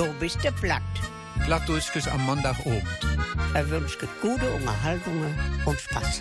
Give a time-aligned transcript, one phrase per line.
[0.00, 0.80] Du bist der Platt.
[1.44, 2.82] Plattdurchs am Montagabend.
[3.52, 5.34] Er wünscht gute Unterhaltungen
[5.66, 6.20] und Spaß.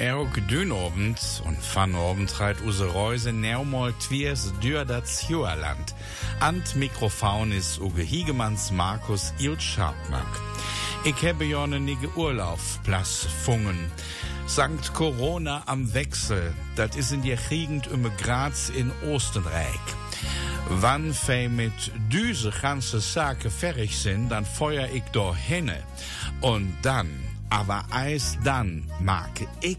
[0.00, 5.94] Auch Dünabend und Pfannabend treibt use Reuse neumol twiers dür das Juerland.
[6.40, 10.40] Ant Mikrofon ist Uge Hiegemanns Markus Il Scharpnack.
[11.04, 13.92] Ich habe ja ne nige Urlaub, Plas Fungen.
[14.46, 19.97] Sankt Corona am Wechsel, das ist in der Gegend um Graz in Oostenrijk.
[20.70, 21.72] Wann fei mit
[22.12, 25.82] diese ganze Sache fertig sind, dann feuer ich da hinne.
[26.40, 27.08] Und dann,
[27.50, 29.30] aber eis dann, mag
[29.62, 29.78] ich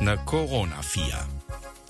[0.00, 1.39] ne Corona-Vier.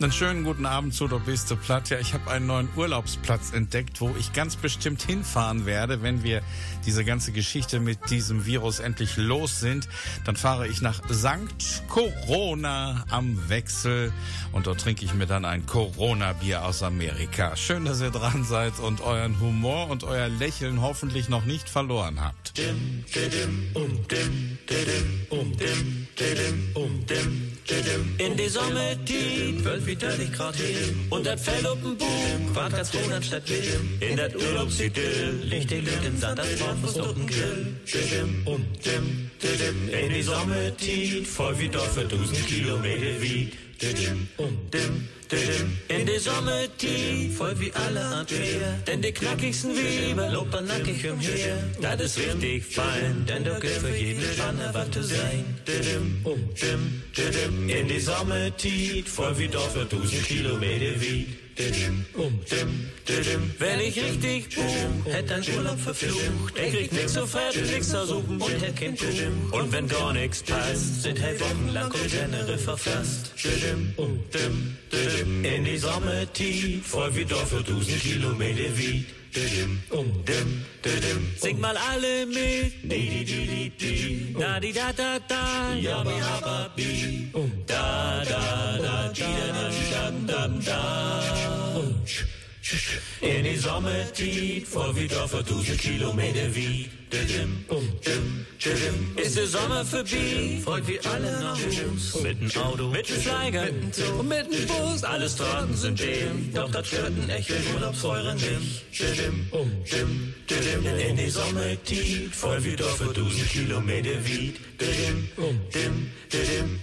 [0.03, 1.91] Einen schönen guten Abend zu der Biste Platt.
[1.91, 6.41] Ja, ich habe einen neuen Urlaubsplatz entdeckt, wo ich ganz bestimmt hinfahren werde, wenn wir
[6.87, 9.91] diese ganze Geschichte mit diesem Virus endlich los sind.
[10.25, 14.11] Dann fahre ich nach Sankt Corona am Wechsel
[14.53, 17.55] und dort trinke ich mir dann ein Corona-Bier aus Amerika.
[17.57, 22.23] Schön, dass ihr dran seid und euren Humor und euer Lächeln hoffentlich noch nicht verloren
[22.23, 22.57] habt.
[22.57, 27.53] Dim, didim, um, dim, didim, um, dim, didim, um, dim,
[28.19, 31.07] In die 12 wie 30 Grad hin.
[31.11, 32.09] Und das Fell auf dem Bug,
[32.53, 33.81] Quart ganz froh anstatt Wild.
[34.01, 37.75] In das Urlaubsidyll, liegt die Lüt im Sand, das Braun muss auf Grill.
[40.05, 43.53] In die Sommertit, voll wie Dorf für 1000 Kilometer wie.
[44.37, 48.33] Um, dim, In die Sommertit, voll wie alle Art.
[48.86, 51.59] Denn die knackigsten Weber lopern nackig umher.
[51.81, 55.45] Das ist richtig fein, denn du gehst für jeden Spanne was zu sein.
[57.69, 61.27] In die Sommertit, voll wie Dorf für 1000 Kilometer wie.
[63.59, 66.57] Wenn ich richtig boom, hätt ein Urlaub verflucht.
[66.57, 69.01] Er kriegt nix so fett, nix versuchen und er kennt.
[69.51, 73.33] Und wenn gar nix passt, sind er wochenlang und Tenere verfasst.
[75.42, 79.05] In die Sommertit, voll wie Dorf für 1000 Kilometer wie.
[81.36, 82.73] Sing mal alle mit.
[84.39, 85.75] Da, di, da, da, da.
[85.75, 87.30] Ja, ba, ha, ba, bi.
[87.67, 89.70] Da, da, da, di, da,
[90.27, 91.20] da, da, da.
[93.20, 96.99] In die Sommertit, voll wie für 1000 Kilometer wie.
[99.17, 102.23] Ist der Sommer vorbei, folgt wie alle nach Hus.
[102.23, 105.03] Mit dem Auto, mit dem Flieger, dem Zug, mit dem Bus.
[105.03, 108.85] Alle Straßen sind dim, doch das stört einen echten Urlaubsfeuer nicht.
[111.09, 115.29] In die Sommertit, voll wie Dorf 1000 Kilometer didim.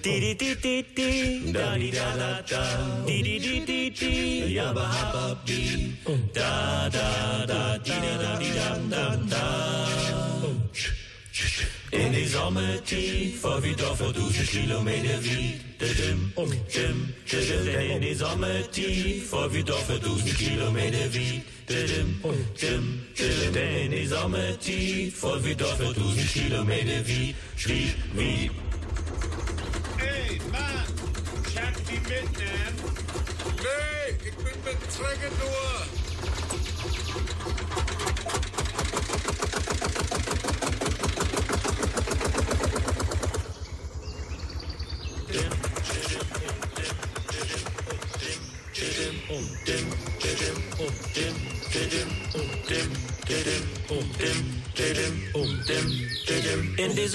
[0.03, 1.51] Di, di, di, di, di.
[1.51, 2.63] Da, di, da, da, da.
[3.05, 4.53] Di, di, di, di, di.
[4.53, 5.95] Ja, ba, ha, ba, bi.
[6.33, 10.16] Da, da, da, di, da, da, di, da, da, da.
[11.91, 15.59] In die Sommertit, voll wie Dorf vor 1000 Kilometer wie.
[16.35, 17.65] Um, dim, didim.
[17.65, 21.43] Denn in die Sommertit, voll wie Dorf für 1000 Kilometer wie.
[22.23, 23.53] Um, dim, didim.
[23.53, 27.35] Denn in die Sommertit, voll wie Dorf für 1000 Kilometer wie.
[27.57, 28.51] Wie, wie.
[29.97, 30.85] Hey, Mann!
[31.53, 32.75] Check die mitnehmen?
[33.61, 36.07] Nee, ich bin mit Träger nur.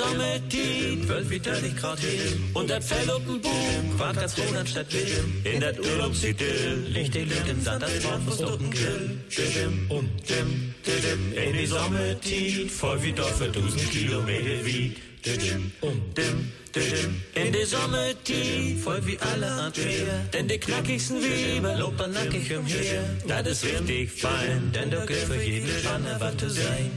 [0.03, 2.51] Die Sommertit, 12 wie 30 Grad hin.
[2.55, 5.47] Und das dem Bug, Quart ganz froh anstatt Wild.
[5.47, 9.21] In das Urlaubsidyll, liegt die Lüt im Sand, das Braun muss dem Grill.
[9.31, 11.33] Didim, um, dim, didim.
[11.33, 14.97] In die Sommertit, voll wie Dorf für 1000 Kilometer wie.
[17.35, 20.27] In die Sommertit, voll wie alle schwer.
[20.33, 23.05] Denn die knackigsten Weber lopern nackig umher.
[23.29, 26.91] Das ist richtig fein, denn du gehst für jeden Spanne was zu sein.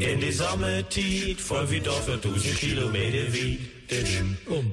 [0.00, 3.58] In die Sommertit, voll wie Dorf für 1000 Kilometer wie.
[3.90, 4.72] Dim, um.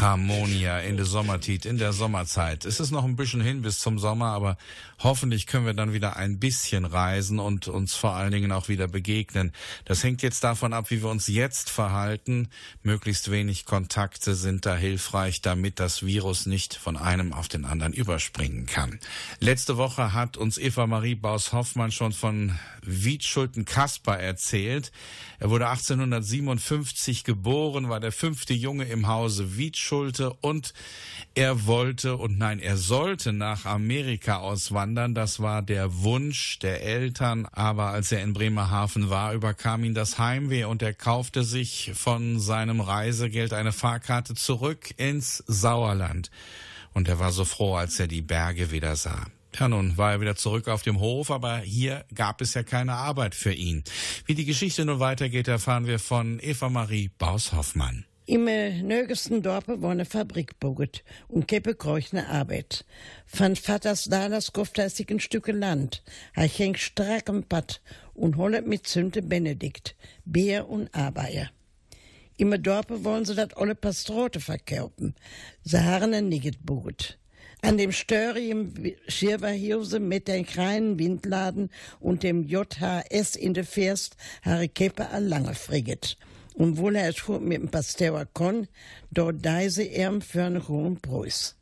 [0.00, 2.64] Harmonia in der Sommertit, in der Sommerzeit.
[2.64, 4.56] Es ist noch ein bisschen hin bis zum Sommer, aber
[4.98, 8.88] hoffentlich können wir dann wieder ein bisschen reisen und uns vor allen Dingen auch wieder
[8.88, 9.52] begegnen.
[9.84, 12.48] Das hängt jetzt davon ab, wie wir uns jetzt verhalten.
[12.82, 17.92] Möglichst wenig Kontakte sind da hilfreich, damit das Virus nicht von einem auf den anderen
[17.92, 19.00] überspringen kann.
[19.40, 24.92] Letzte Woche hat uns Eva Marie Baus-Hoffmann schon von Wietschulten Kasper erzählt.
[25.38, 30.74] Er wurde 1857 geboren, war der fünfte Junge im Hause Wietschulte und
[31.36, 35.14] er wollte und nein, er sollte nach Amerika auswandern.
[35.14, 37.46] Das war der Wunsch der Eltern.
[37.52, 42.40] Aber als er in Bremerhaven war, überkam ihn das Heimweh und er kaufte sich von
[42.40, 46.32] seinem Reisegeld eine Fahrkarte zurück ins Sauerland.
[46.92, 49.26] Und er war so froh, als er die Berge wieder sah.
[49.56, 52.94] Ja, nun war er wieder zurück auf dem Hof, aber hier gab es ja keine
[52.94, 53.84] Arbeit für ihn.
[54.26, 58.04] Wie die Geschichte nun weitergeht, erfahren wir von Eva Marie Baus-Hoffmann.
[58.28, 62.84] Im nögesten Dorpe war eine Fabrik boget und keppe kreuchne Arbeit.
[63.32, 64.50] Van Vaters Dalas
[64.88, 66.02] sich ein Stücke Land.
[66.34, 67.80] Er hängt strack im Patt
[68.14, 69.94] und holet mit Zünte Benedikt,
[70.24, 71.50] Bier und Arbeier.
[72.36, 75.14] Im Dorpe wollen sie dat alle Pastrote verkaufen.
[75.62, 77.20] Sie haben ein Nigget boget.
[77.62, 78.74] An dem Störi im
[79.06, 81.70] Schirverhuse mit den kleinen Windladen
[82.00, 86.18] und dem JHS in der First habe Keppe a lange friget.
[86.56, 88.66] Und wohl er es mit dem Pasteur kon,
[89.10, 91.54] dort deise er für einen hohen Preis.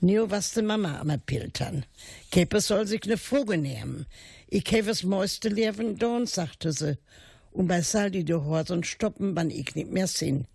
[0.00, 1.84] Nur was die Mama am Piltern.
[2.30, 4.06] Keppe soll sich ne Vogel nehmen.
[4.48, 6.96] Ich habe es meiste Leben don, sagte sie.
[7.52, 10.46] Und bei Saldi die Horsen stoppen, wann ich nicht mehr sinn.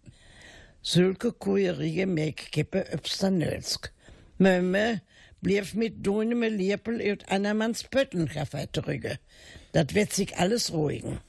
[0.81, 3.91] Sülke kuierige Mäg Keppe öbster Nölsk.
[4.39, 5.01] Mömme
[5.41, 9.19] blieb mit duinem Liepel ut Annermanns Pöttenkaffee drüge.
[9.73, 11.19] Dat wird sich alles ruhigen.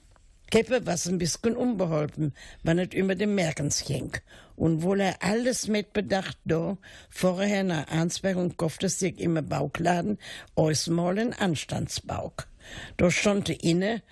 [0.50, 2.32] Keppe was ein bisschen unbeholfen,
[2.62, 4.12] wann et über dem Merkens ging.
[4.54, 6.78] Und wohl er alles mit Bedacht do,
[7.10, 10.18] vorher nach Arnsberg und kaufte sich im Bauchladen,
[10.54, 12.46] ausmal ein Anstandsbauk.
[12.96, 14.02] Da stand inne,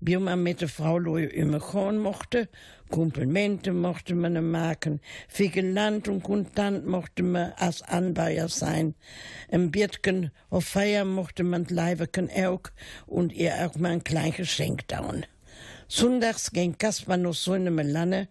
[0.00, 2.48] wie man mit der Frau Lohe immer gehen mochte,
[2.90, 8.94] Komplimente mochte man machen, viel Land und Kontant mochte man als Anbeier sein.
[9.50, 12.60] Ein Biertchen auf Feier mochte man Leibeken auch
[13.06, 15.24] und ihr auch mal ein kleines Geschenk dauern.
[15.96, 18.26] Sonntags ging Kaspar noch so eine Melanne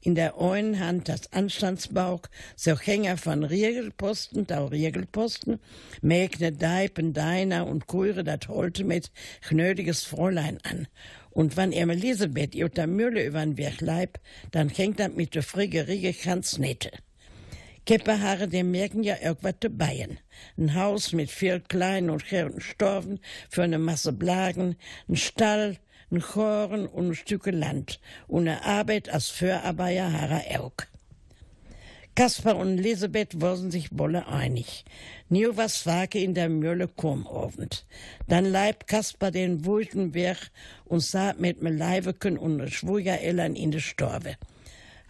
[0.00, 2.22] in der einen Hand das Anstandsbauch,
[2.56, 5.60] so Hänger von Riegelposten, da Riegelposten,
[6.00, 9.12] Mägne Deipen, Deiner und Kure dat holte mit
[9.46, 10.88] gnödiges Fräulein an.
[11.28, 14.18] Und wann er Elisabeth der Mühle übern Weg leib,
[14.50, 15.84] dann hängt dat mit der frige
[16.24, 16.92] ganz nette.
[17.84, 20.08] Kepperhaare, die merken ja irgendwas dabei.
[20.56, 24.76] Ein Haus mit vier kleinen und scheren Storven für eine Masse Blagen,
[25.10, 25.76] ein Stall,
[26.10, 30.88] ein Choren und ein Stück Land und eine Arbeit als Förarbeiter Harrer Erk.
[32.16, 34.84] Kaspar und Elisabeth waren sich wolle einig.
[35.28, 37.86] Nie was wage in der Mühle kom Abend.
[38.26, 40.50] Dann leib Kaspar den Wulten weg
[40.84, 44.36] und sah mit me Leibeken und Schwugerellern in de Storbe.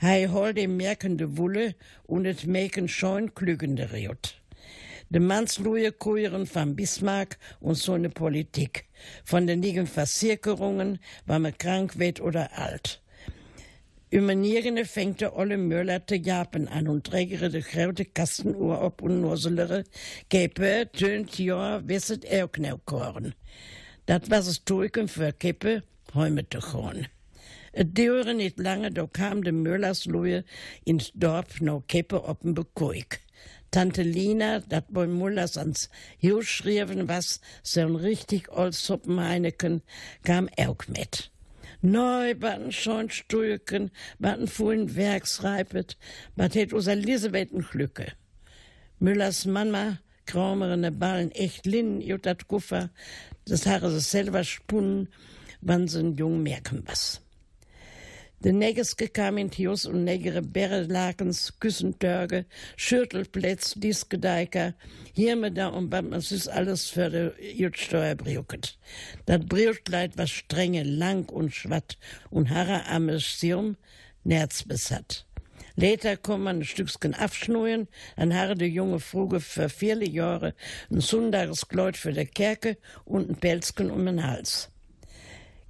[0.01, 1.75] Hei hol dem merkende Wulle
[2.07, 4.40] und et meken scheun klügende Riot.
[5.13, 8.85] De Mannsloje Kuieren von Bismarck und so ne Politik.
[9.25, 13.03] Von den liegen Versicherungen, war man krank wird oder alt.
[14.11, 19.21] Übernierende fängt der olle Möller te Japan an und trägere de grote Kastenuhr op und
[19.21, 19.83] noselere,
[20.29, 23.35] Keppe tönt ja, wisset er knaukoren.
[24.07, 25.83] Dat was es Tulken für Keppe,
[26.15, 27.07] heume te gewoon.
[27.73, 30.45] Het duurde lange, da kam de Müllersloje
[30.85, 33.21] ins Dorf no Keppe oppen bekoik.
[33.71, 39.83] Tante Lina, dat bei Mullers ans Hius schrieben, was so ein richtig old Suppenheineken,
[40.25, 41.31] kam auch mit.
[41.81, 45.97] Neu, baten schon Stulken, baten fuhren Werksreipet,
[46.37, 48.13] bat het us Elisabethen Glücke.
[48.99, 52.91] Müllers Mama, kraumerne Ballen, echt lin, jut dat Guffer,
[53.47, 55.09] das Haare sie selber spunnen,
[55.61, 57.21] wann sie jung merken was.
[58.43, 59.11] De Negeske
[59.51, 64.73] Tios und negere Berrelakens, Küssentörge, Schürtelplätz, Diskedeiker,
[65.13, 68.79] hier mit da und bam, es ist alles für de Jutsteuer briuket.
[69.27, 71.99] Dat Briutkleid war strenge, lang und schwatt
[72.31, 73.77] und harre Amestium,
[74.25, 75.27] Nerz besat.
[75.77, 80.55] Later kom man ein Stückchen abschnurren, dann harre de junge Fruge für viele Jahre
[80.91, 84.71] ein sundares Kleid für de Kerke und ein Pelzken um den Hals.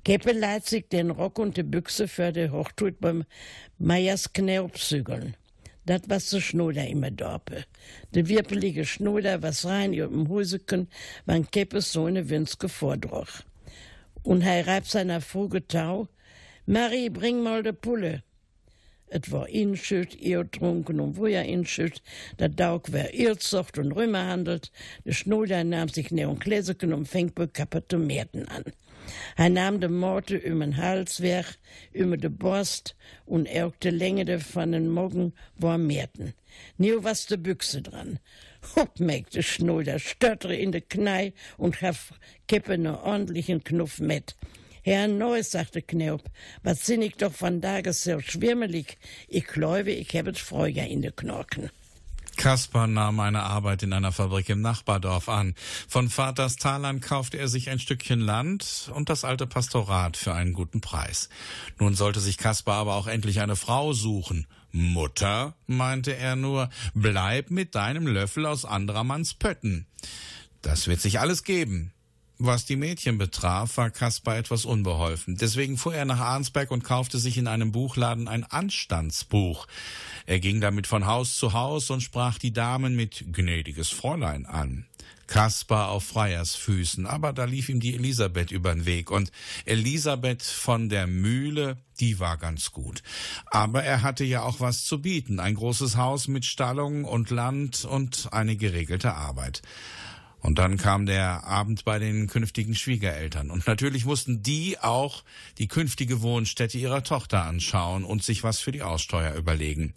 [0.03, 3.25] Keppe leiht sich den Rock und die Büchse für die Hochtut beim
[3.79, 5.37] Meyers Knerbzügeln.
[5.85, 7.65] Dat was der Schnuder immer dorpe.
[8.15, 10.89] De wirpelige Schnuder, was rein dem Huseken,
[11.27, 13.43] wann Keppes so eine Winske vordroch.
[14.23, 16.09] Und er reibt seiner Fruge Tau,
[16.65, 18.23] Marie, bring mal de Pulle.
[19.11, 22.01] Et war inschütt, ihr trunken und wo ja inschütt,
[22.39, 24.71] der Daug wer Irrzocht und Römer handelt,
[25.05, 28.65] de Schnuder nahm sich Neonkläseken und fängt bei Kapitomerten an.
[29.35, 31.59] Hij nam de motor um den Hals weg,
[31.95, 36.35] um de borst und auch de Länge von den Mogen war mehrten.
[36.77, 38.19] Nu was de Büchse dran.
[38.75, 42.13] Hopp, de Schnulder, stöttere in de Knei und haf
[42.47, 44.37] kippe ne ordentlichen Knuff mit.
[44.83, 46.23] Herr Neuss, sagte Knaup,
[46.63, 48.97] was sind ich doch von Tages so schwirmelig?
[49.29, 51.71] Ich glaube, ich habe Freude in de Knorken.
[52.41, 55.55] Kaspar nahm eine Arbeit in einer Fabrik im Nachbardorf an.
[55.87, 60.55] Von Vaters Talern kaufte er sich ein Stückchen Land und das alte Pastorat für einen
[60.55, 61.29] guten Preis.
[61.79, 64.47] Nun sollte sich Kaspar aber auch endlich eine Frau suchen.
[64.73, 69.85] Mutter, meinte er nur, bleib mit deinem Löffel aus anderer Manns Pötten.
[70.63, 71.93] Das wird sich alles geben.
[72.43, 75.37] Was die Mädchen betraf, war Kaspar etwas unbeholfen.
[75.37, 79.67] Deswegen fuhr er nach Arnsberg und kaufte sich in einem Buchladen ein Anstandsbuch.
[80.25, 84.87] Er ging damit von Haus zu Haus und sprach die Damen mit gnädiges Fräulein an.
[85.27, 89.31] Kaspar auf Freiersfüßen, aber da lief ihm die Elisabeth übern Weg und
[89.67, 93.03] Elisabeth von der Mühle, die war ganz gut.
[93.51, 97.85] Aber er hatte ja auch was zu bieten, ein großes Haus mit Stallung und Land
[97.85, 99.61] und eine geregelte Arbeit.
[100.41, 103.51] Und dann kam der Abend bei den künftigen Schwiegereltern.
[103.51, 105.23] Und natürlich mussten die auch
[105.59, 109.95] die künftige Wohnstätte ihrer Tochter anschauen und sich was für die Aussteuer überlegen.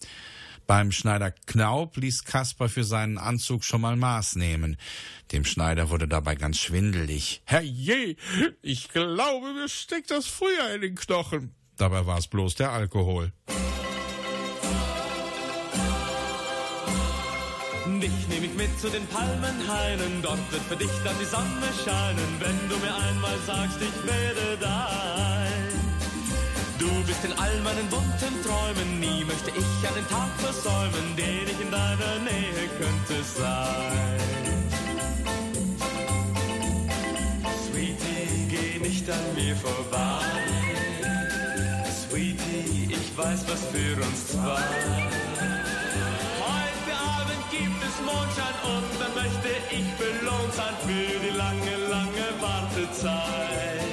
[0.65, 4.77] Beim Schneider Knaub ließ Kasper für seinen Anzug schon mal Maß nehmen.
[5.31, 7.41] Dem Schneider wurde dabei ganz schwindelig.
[7.45, 8.15] Herrje,
[8.61, 11.53] ich glaube, mir steckt das früher in den Knochen.
[11.77, 13.33] Dabei war es bloß der Alkohol.
[18.03, 22.31] Dich nehme ich mit zu den Palmenhainen, dort wird für dich dann die Sonne scheinen,
[22.41, 25.71] wenn du mir einmal sagst, ich werde dein.
[26.79, 31.61] Du bist in all meinen bunten Träumen, nie möchte ich einen Tag versäumen, den ich
[31.61, 34.19] in deiner Nähe könnte sein.
[37.71, 40.25] Sweetie, geh nicht an mir vorbei.
[41.87, 45.22] Sweetie, ich weiß, was für uns zwei.
[48.13, 53.83] Mondschein und dann möchte ich belohnt sein für die lange, lange Wartezeit.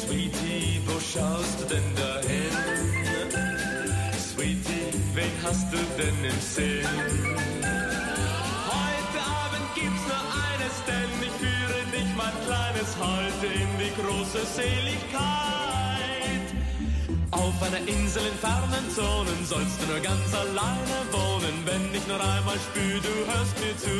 [0.00, 2.54] Sweetie, wo schaust du denn dahin?
[4.28, 6.86] Sweetie, wen hast du denn im Sinn?
[8.76, 14.44] Heute Abend gibt's nur eines, denn ich führe dich, mein Kleines, heute in die große
[14.46, 15.95] Seligkeit.
[17.36, 22.18] Auf einer Insel in fernen Zonen sollst du nur ganz alleine wohnen, wenn ich nur
[22.18, 23.96] einmal spür, du hörst mir zu.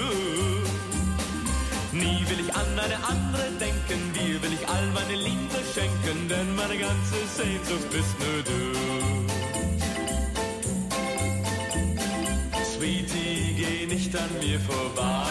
[1.93, 6.57] Nie will ich an eine andere denken, dir will ich all meine Liebe schenken, denn
[6.57, 8.63] meine ganze Sehnsucht bist nur du.
[12.65, 15.27] Sweetie, geh nicht an mir vorbei.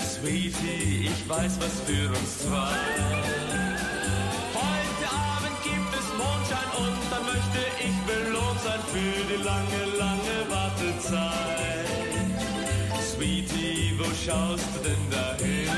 [0.00, 3.27] Sweetie, ich weiß was für uns zwei.
[8.98, 11.86] Für die lange, lange Wartezeit.
[13.10, 15.70] Sweetie, wo schaust du denn dahin?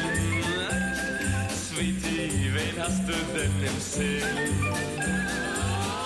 [1.67, 4.23] Sweetie, wen hast du denn im Sinn?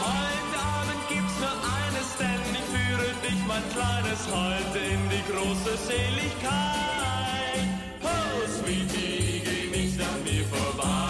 [0.09, 5.75] Heute Abend gibt's nur eines, denn ich führe dich, mein Kleines, heute in die große
[5.91, 7.69] Seligkeit.
[8.03, 11.04] Oh, Sweetie, geh nicht an mir vorbei.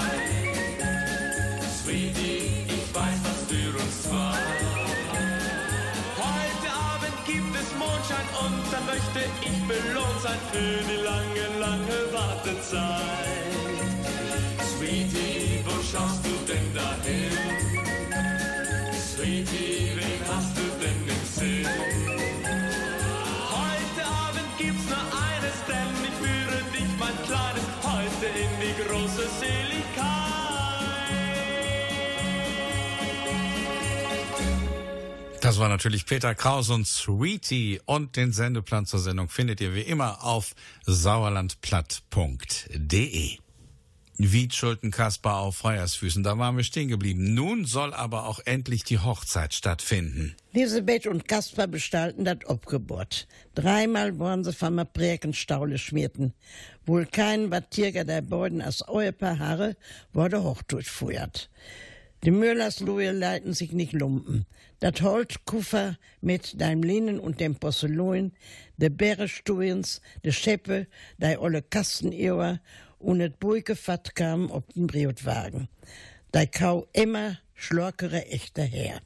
[8.75, 13.54] Dann möchte ich belohnt sein für die lange, lange Wartezeit.
[14.73, 17.33] Sweetie, wo schaust du denn dahin?
[19.12, 22.03] Sweetie, wen hast du denn im Sinn?
[35.45, 39.83] Das war natürlich Peter Kraus und Sweetie und den Sendeplan zur Sendung findet ihr wie
[39.83, 40.55] immer auf
[40.87, 43.37] sauerlandplatt.de.
[44.17, 47.35] Wiedschulten Kaspar auf Freiersfüßen, da waren wir stehen geblieben.
[47.35, 50.35] Nun soll aber auch endlich die Hochzeit stattfinden.
[50.55, 53.29] Elisabeth und Kaspar bestalten das Obgeburt.
[53.55, 56.33] Dreimal waren sie vom Präkenstaule schmierten.
[56.87, 59.77] Wohl kein Battierger der beiden als Ehepaar Haare
[60.15, 61.51] wurde hoch durchfeuert.
[62.25, 64.47] Die Müllerslohe leiten sich nicht lumpen.
[64.81, 68.33] Dat Holzkuffer mit deinem Linen und dem Porzellan,
[68.78, 70.87] de Bärestuins, de Scheppe,
[71.19, 72.61] de olle Kastenewer
[72.99, 75.69] und et Buikefat kam op den Briotwagen.
[76.33, 79.02] De kau immer schlorkere echter her.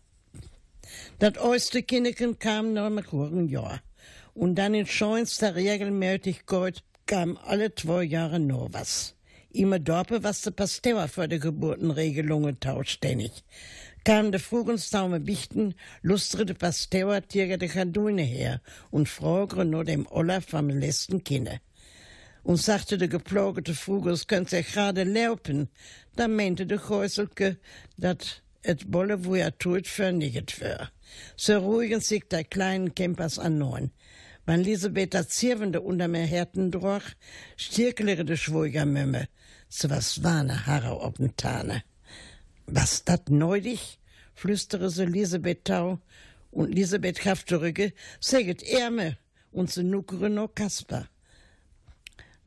[1.18, 3.80] Dat oiste Kinneken kam noch mit hohen Jahr.
[4.32, 9.17] Und dann in scheinster Regelmäßigkeit kam alle zwei Jahre noch was.
[9.50, 13.32] Immer dorpe was de Pasteur für de Geburtenregelungen tauschtändig.
[14.04, 20.06] Kam de Vogelstaume Bichten, lustre de Pasteur Tierger de Kanduine her und fragre nur dem
[20.06, 21.60] Olaf vom letzten Kinder
[22.42, 25.68] und sagte der geplagete es könnte sich gerade laufen.
[26.16, 27.56] Da meinte der Häuselke,
[27.96, 30.90] dat et Bolle, wo er tut, vernichtet wär.
[31.36, 33.92] So ruhigen sich der kleinen Campers an neun.
[34.46, 37.04] Wenn Elisabeth das Zirwende unter mir Härten droch,
[37.56, 39.28] stierklere de Schwuigermömme.
[39.68, 41.82] So was war ne Haare ob Tane.
[42.66, 43.98] Was dat neudig?
[44.34, 45.98] flüstere so Elisabeth Tau.
[46.50, 49.18] Und Elisabeth kraft zurücke, säget Ärme
[49.52, 51.08] und so nuckere no Kasper.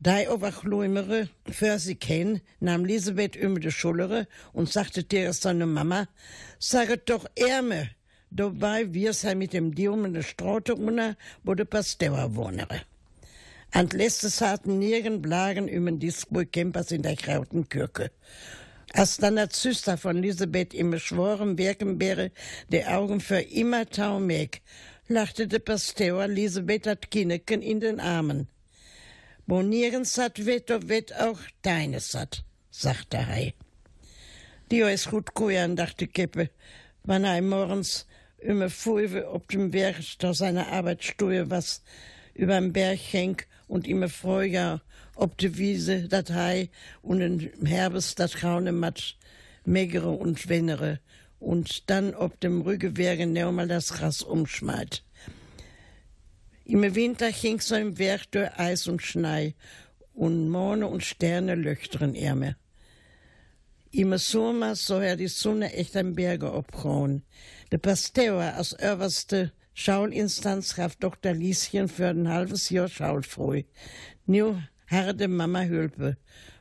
[0.00, 5.66] Da aber Glumere für sie kennen, nahm Elisabeth über die Schulere und sagte dir seine
[5.66, 6.08] Mama,
[6.58, 7.90] saget doch Ärme,
[8.30, 12.82] dabei wir sei mit dem Dium in der Straute unter, wo der Pasteur wohnere.
[13.74, 18.10] An letztes hatten nirgend Blagen über Disburg Campers in der Kirche.
[18.92, 22.32] Als dann der Züster von Elisabeth im Schworen wirken wäre,
[22.68, 24.60] die Augen für immer taumig,
[25.08, 28.46] lachte der Pasteur Elisabeth hat Kinneken in den Armen.
[29.46, 33.54] Wo nirgends hat da wird auch deines hat, sagte Hei.
[34.70, 36.50] Dio ist gut kujan, dachte Kippe,
[37.04, 41.82] wann er morgens immer Fuive ob dem Berg da seiner Arbeitsstuhe was
[42.34, 44.82] überm Berg hängt und immer Freujahr
[45.16, 46.68] ob de Wiese dat Hei
[47.00, 49.16] und im Herbst dat Graune mat
[49.64, 51.00] megere und wennere
[51.38, 55.02] und dann ob dem Rügewerge mal das Gras umschmalt.
[56.66, 59.54] Im Winter hing so im Werk durch Eis und Schnee
[60.12, 62.56] und Mone und Sterne löchteren Ärme.
[63.90, 67.22] Im Sommer so er die Sonne echt am Berge obgrauen.
[67.70, 71.32] Der Pasteur als oberste Schaulinstanz gaf Dr.
[71.32, 73.62] Lieschen für ein halbes Jahr schaulfreu.
[74.26, 76.16] Nu harde Mama Hülpe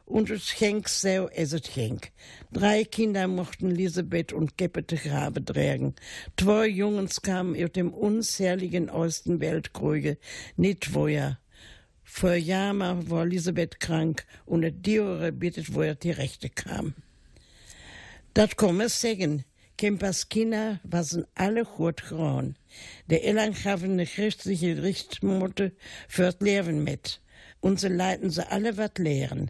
[0.05, 2.11] und es Schenk so es Schenk.
[2.51, 5.95] Drei Kinder mochten Elisabeth und Geppete Grabe tragen.
[6.37, 10.17] Zwei Jungens kamen aus dem unzähligen Osten Weltkriege,
[10.55, 11.39] nicht woher.
[12.03, 16.93] Vor Jahren war Elisabeth krank und der Diore bittet, wo er die Rechte kam.
[18.33, 19.43] Dat komme sagen.
[19.81, 22.55] Kempers Kinder waren alle gut grauen.
[23.09, 25.71] Der Eltern gaven eine christliche Richtmotte
[26.07, 27.19] fürs Leben mit.
[27.61, 29.49] Und sie leiten sie alle wat lehren.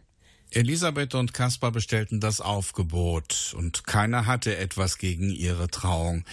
[0.52, 6.24] Elisabeth und Kaspar bestellten das Aufgebot und keiner hatte etwas gegen ihre Trauung.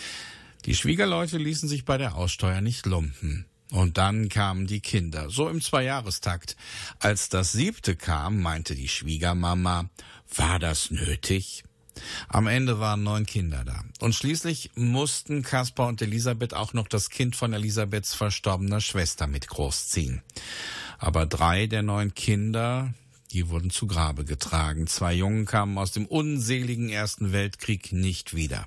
[0.64, 3.46] Die Schwiegerleute ließen sich bei der Aussteuer nicht lumpen.
[3.72, 6.56] Und dann kamen die Kinder, so im Zweijahrestakt.
[7.00, 9.90] Als das siebte kam, meinte die Schwiegermama,
[10.36, 11.64] war das nötig?
[12.28, 13.84] Am Ende waren neun Kinder da.
[14.00, 19.48] Und schließlich mussten Kaspar und Elisabeth auch noch das Kind von Elisabeths verstorbener Schwester mit
[19.48, 20.22] großziehen.
[20.98, 22.92] Aber drei der neun Kinder,
[23.32, 24.86] die wurden zu Grabe getragen.
[24.86, 28.66] Zwei Jungen kamen aus dem unseligen Ersten Weltkrieg nicht wieder.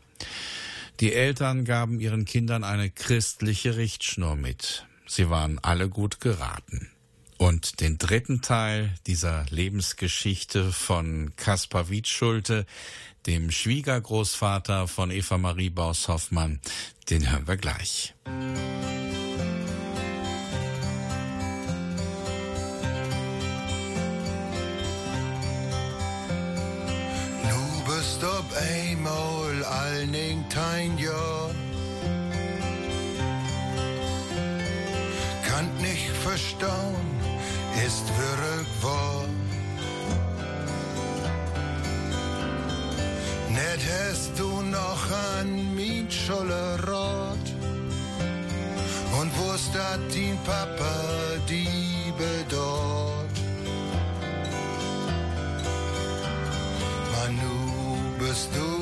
[0.99, 4.85] Die Eltern gaben ihren Kindern eine christliche Richtschnur mit.
[5.07, 6.89] Sie waren alle gut geraten.
[7.41, 12.67] Und den dritten Teil dieser Lebensgeschichte von Kaspar Wiedschulte,
[13.25, 16.59] dem Schwiegergroßvater von Eva Marie Baus-Hoffmann,
[17.09, 18.13] den hören wir gleich.
[28.53, 31.49] eenmaal alning tijn Jahr.
[35.47, 37.10] Kann nicht verstauen,
[37.85, 39.25] ist wirklich wahr.
[43.49, 45.03] Net hast du noch
[45.37, 47.47] an min Scholle Rot
[49.19, 50.95] und wusst dat din Papa
[51.49, 53.37] die bedort.
[57.11, 58.81] Manu bist du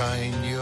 [0.00, 0.59] kein Jahr.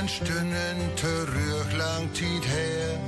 [0.00, 2.98] An Stunden terug lang Zeit her.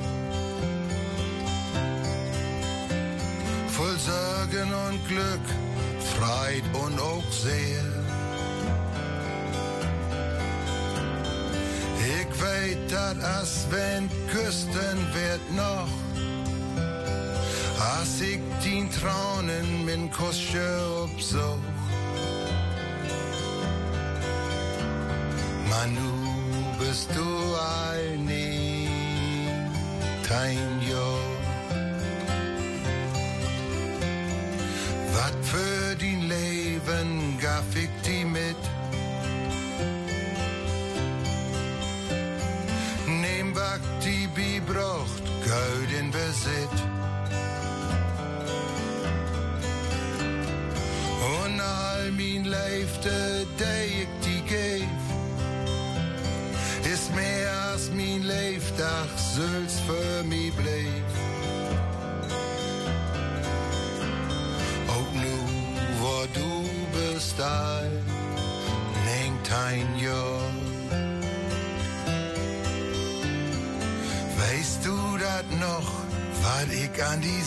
[3.69, 5.47] Voll Sorgen und Glück,
[6.13, 7.85] Freit und auch sehr.
[12.19, 15.93] Ich weet dat as wenn Küsten wird noch
[17.99, 20.69] Als ik tien tranen mijn kostje
[21.03, 21.72] opzoog.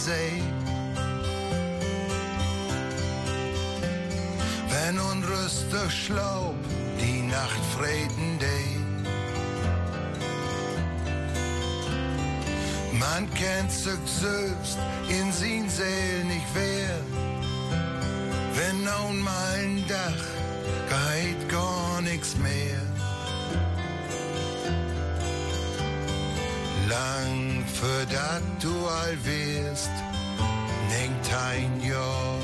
[0.05, 0.43] Zee?
[4.87, 6.55] en onrustig sloop
[6.97, 8.83] die nacht vreten deed.
[12.99, 16.99] Man kennt sich selbst in sin Seel nicht wer.
[18.53, 20.25] Wenn nun mal ein Dach
[20.89, 22.94] geht gar nix mehr.
[27.79, 29.91] Für dat du all wirst,
[30.89, 32.34] denkt ein Jahr.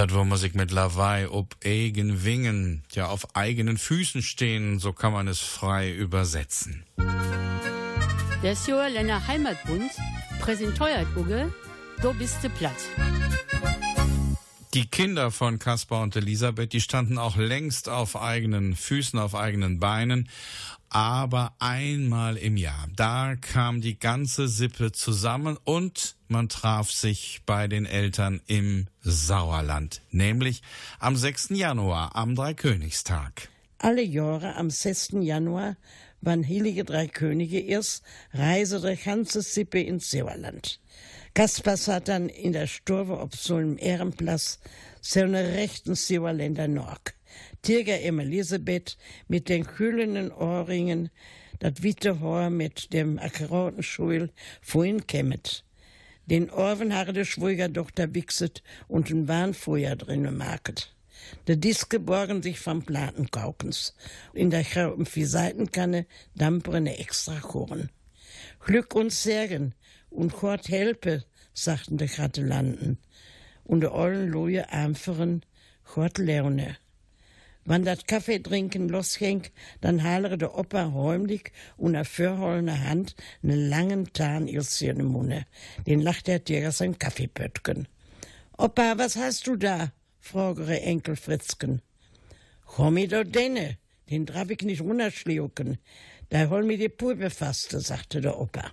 [0.00, 4.94] Das, wo man sich mit Lawaai ob eigen Wingen, ja auf eigenen Füßen stehen, so
[4.94, 6.84] kann man es frei übersetzen.
[8.42, 9.90] Der Sjoerländer Heimatbund
[10.40, 11.52] präsentiert Uge,
[12.00, 12.80] du bist platt.
[14.72, 19.80] Die Kinder von Kaspar und Elisabeth, die standen auch längst auf eigenen Füßen, auf eigenen
[19.80, 20.28] Beinen.
[20.88, 27.66] Aber einmal im Jahr, da kam die ganze Sippe zusammen und man traf sich bei
[27.66, 30.62] den Eltern im Sauerland, nämlich
[31.00, 31.48] am 6.
[31.50, 33.48] Januar, am Dreikönigstag.
[33.78, 35.14] Alle Jahre am 6.
[35.20, 35.76] Januar,
[36.20, 40.78] wann Heilige Drei Könige erst, reise der ganze Sippe ins Sauerland.
[41.34, 44.58] Kaspar saß dann in der Sturve ob so einem Ehrenplatz,
[45.00, 47.14] so eine rechten Sauerländer Norg.
[47.62, 48.96] Tirger im Elisabeth
[49.28, 51.10] mit den kühlenden Ohrringen,
[51.60, 55.64] dat witte Haar mit dem akkuraten Schuhl vorhin kämmet.
[56.26, 60.94] Den Orven habe de Schwiegertochter wichset und ein Warnfeuer drinnen market.
[61.46, 63.94] De Diske borgen sich vom Platenkaukens.
[64.32, 67.90] In der grauen Seitenkanne damperne extra Korn.
[68.60, 69.74] Glück uns Segen
[70.10, 72.98] und Gott helpe, sagten de Gratulanten.
[73.64, 75.44] Und de ollen Loje einfachen
[75.94, 76.76] Gott lerne.
[77.64, 79.42] Wann dat Kaffee trinken losging,
[79.80, 85.46] dann halere de Opa räumlich und a vorhollene Hand ne langen Tarn ills in Munne.
[85.86, 87.86] Den lacht der Tiger sein Kaffeepöttgen.
[88.56, 89.92] Opa, was hast du da?
[90.18, 91.82] fragere Enkel Fritzken.
[92.64, 93.78] Komm i do denne,
[94.10, 95.78] den darf ich nicht runterschlucken.
[96.30, 98.72] Da hol mir die Pulpe faste, sagte der Opa.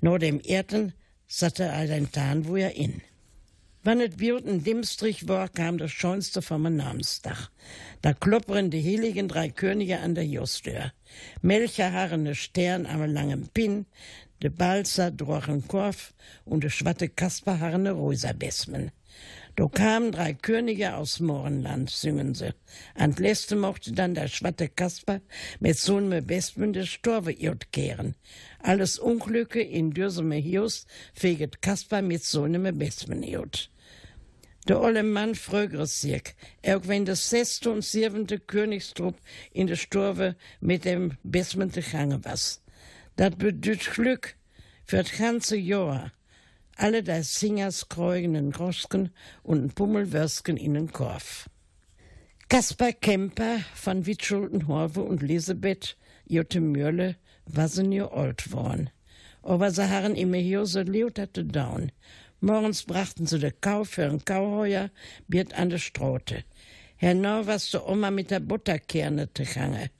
[0.00, 0.92] Nur dem Erden
[1.26, 3.02] satte er den Tarn, wo er in.
[3.84, 7.50] Wann et Bioten Dimstrich war, kam das Schönste vom Namenstag.
[8.02, 10.92] Da klopperen die heiligen drei Könige an der Justür.
[11.42, 13.86] Melcherharrene Stern am langen Pin,
[14.42, 16.12] de Balzer drochen Korf
[16.44, 18.90] und de schwatte Kasperharrene Rosa-Besmen.
[19.58, 22.54] Do kamen drei Könige aus Mohrenland, singen sie.
[22.94, 25.20] An letzte mochte dann der schwatte Kasper
[25.58, 28.14] mit so einem Besmen des Storve irt kehren.
[28.60, 33.72] Alles Unglücke in dürseme Hius feget Kasper mit so einem Besmen irt.
[34.68, 39.16] Der olle Mann frögres sich, auch wenn das sechste und siebente Königstrupp
[39.50, 42.62] in der Sturve mit dem Besmen te gange was.
[43.16, 44.36] Dat bedüht Glück
[44.84, 46.12] für das ganze Jahr.
[46.80, 49.10] Alle da Singers kräugenden Grosken
[49.42, 51.50] und Pummelwörsken in den Korf.
[52.48, 55.96] Kaspar Kemper von Witschultenhorve und Elisabeth
[56.28, 58.90] Jotte Mürle war nie alt worden.
[59.42, 61.90] Aber sie haben immer hier so leut hatte down.
[62.40, 64.90] Morgens brachten sie de Kau für ein Kauheuer,
[65.26, 66.44] biert an de Strote.
[66.96, 69.90] Hernau was de Oma mit der Butterkerne te gange.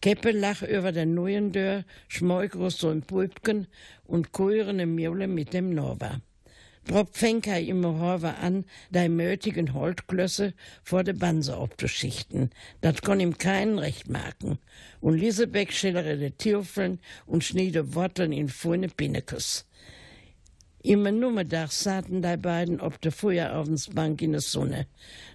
[0.00, 3.66] Keppe lach über der neuen Dörr, schmeugrus so ein Pulpken
[4.04, 6.20] und kuirene Mjole mit dem Nova.
[6.88, 12.50] Prop fängt er immer Horver an, die mötigen Holtklösse vor de Banse abzuschichten.
[12.80, 14.58] Dat kon ihm keinen recht machen.
[15.00, 19.66] Und Liesebeck schillere de Tiefeln und schniede Worten in feine Pinnekes.
[20.82, 24.86] Immer nummerdag saßen die beiden op de Feueravensbank in der Sonne.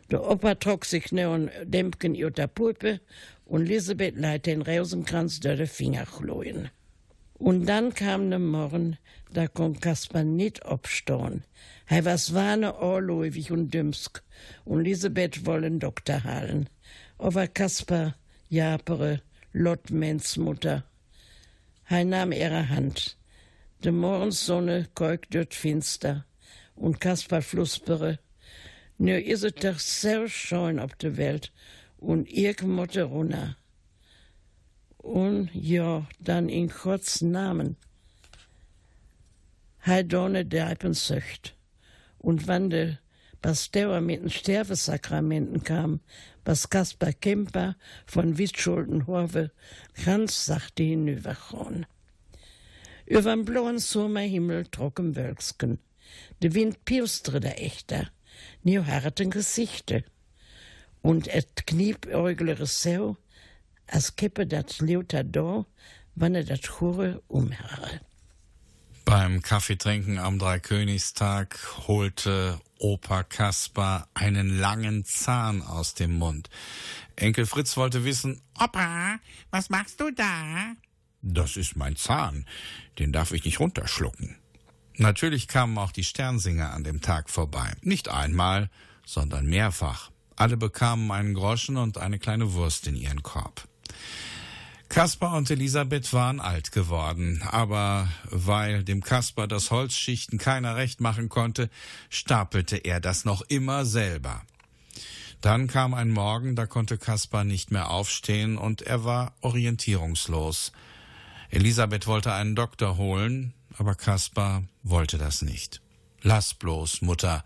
[0.09, 3.01] Der Opa trug sich neon Dämpken ut der Pulpe
[3.53, 6.71] und Lisebeth leit den Rosenkranz durch die Finger chloien.
[7.35, 8.97] Und dann kam der Morgen,
[9.31, 11.43] da kon Kaspar nicht abstehen.
[11.85, 14.23] Er war swane orläufig und dümsk,
[14.65, 16.67] und Lisebeth wollen Doktor halen.
[17.19, 18.15] Aber Kaspar
[18.49, 20.83] japere, Lottmens Mutter.
[21.87, 23.17] Er nahm ihre Hand.
[23.83, 26.25] De Morgensonne keukt dort finster,
[26.75, 28.17] und Kaspar fluspere.
[28.97, 31.51] Nu is het toch zo schön op de Welt,
[32.03, 32.27] und
[32.63, 33.57] motte runter.
[34.97, 37.77] Und ja, dann in Gottes Namen.
[39.85, 41.55] Hei donne Deipen söcht.
[42.19, 42.95] Und wann de
[43.41, 45.99] Pasteur mit den Sterbesakramenten kam,
[46.45, 49.51] was Kaspar Kemper von Wittschuldenhorve
[50.05, 51.85] ganz sachte hinübergehauen.
[53.05, 55.79] Überm blauen Sommerhimmel trocken Wölksken.
[56.41, 58.09] De Wind piustre der Echter,
[58.63, 60.05] nie harten Gesichte.
[61.03, 63.17] Und et kniepäuglere Sau,
[63.87, 65.65] als kippe dat Leuter da,
[66.15, 67.99] wann er dat Hure umherre.
[69.05, 76.49] Beim Kaffeetrinken am Dreikönigstag holte Opa Kaspar einen langen Zahn aus dem Mund.
[77.17, 79.19] Enkel Fritz wollte wissen, Opa,
[79.51, 80.73] was machst du da?
[81.21, 82.45] Das ist mein Zahn,
[82.97, 84.37] den darf ich nicht runterschlucken.
[84.95, 87.73] Natürlich kamen auch die Sternsinger an dem Tag vorbei.
[87.81, 88.69] Nicht einmal,
[89.05, 90.12] sondern mehrfach.
[90.35, 93.67] Alle bekamen einen Groschen und eine kleine Wurst in ihren Korb.
[94.89, 101.29] Kaspar und Elisabeth waren alt geworden, aber weil dem Kaspar das Holzschichten keiner recht machen
[101.29, 101.71] konnte,
[102.09, 104.43] stapelte er das noch immer selber.
[105.41, 110.71] Dann kam ein Morgen, da konnte Kaspar nicht mehr aufstehen und er war orientierungslos.
[111.49, 115.81] Elisabeth wollte einen Doktor holen, aber Kaspar wollte das nicht.
[116.21, 117.43] Lass bloß, Mutter.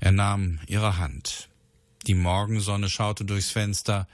[0.00, 1.48] Er nahm ihre Hand.
[2.06, 4.06] Die Morgensonne schaute durchs Fenster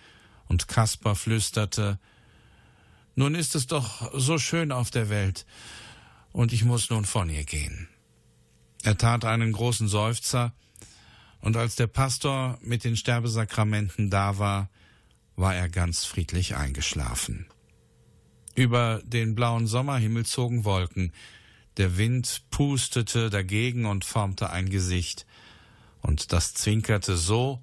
[0.48, 1.98] und Kaspar flüsterte,
[3.16, 5.44] nun ist es doch so schön auf der Welt,
[6.32, 7.88] und ich muss nun von ihr gehen.
[8.82, 10.52] Er tat einen großen Seufzer,
[11.40, 14.68] und als der Pastor mit den Sterbesakramenten da war,
[15.36, 17.46] war er ganz friedlich eingeschlafen.
[18.54, 21.12] Über den blauen Sommerhimmel zogen Wolken,
[21.76, 25.26] der Wind pustete dagegen und formte ein Gesicht,
[26.02, 27.62] und das zwinkerte so,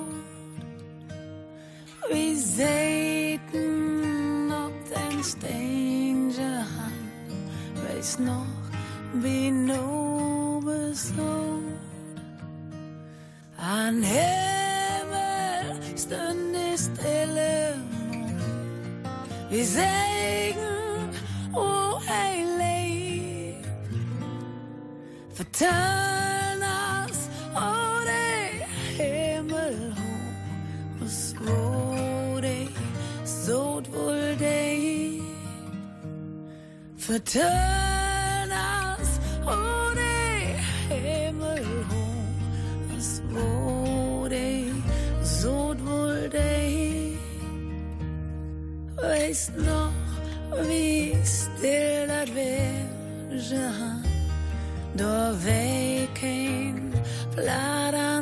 [8.01, 8.47] weiß noch
[9.13, 11.13] wie nobes
[13.57, 17.75] an Himmel stünde stille
[19.51, 21.09] wie Segen
[21.53, 23.63] oh heilig
[25.35, 26.20] vertan
[37.11, 39.09] Saturn's
[39.43, 40.55] holy
[40.87, 42.39] Himmel hoch,
[42.89, 44.71] das wurde
[45.21, 47.17] so wohl dei.
[48.95, 49.91] Weißt noch,
[50.69, 54.05] wie still das Virgen,
[54.95, 56.93] da wecken,
[57.35, 58.20] flattern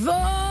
[0.00, 0.49] nicht